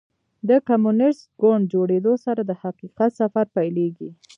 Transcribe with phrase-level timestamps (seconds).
[0.47, 4.09] د کمونیسټ ګوند جوړېدو سره د حقیقت سفر پیلېږي.